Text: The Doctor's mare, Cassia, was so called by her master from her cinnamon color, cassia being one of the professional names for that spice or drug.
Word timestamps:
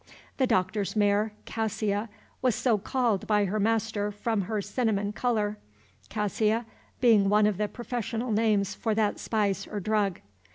The 0.37 0.47
Doctor's 0.47 0.95
mare, 0.95 1.31
Cassia, 1.45 2.09
was 2.41 2.55
so 2.55 2.79
called 2.79 3.27
by 3.27 3.45
her 3.45 3.59
master 3.59 4.11
from 4.11 4.41
her 4.49 4.59
cinnamon 4.59 5.13
color, 5.13 5.59
cassia 6.09 6.65
being 7.01 7.29
one 7.29 7.45
of 7.45 7.57
the 7.57 7.67
professional 7.67 8.31
names 8.31 8.73
for 8.73 8.95
that 8.95 9.19
spice 9.19 9.67
or 9.67 9.79
drug. 9.79 10.19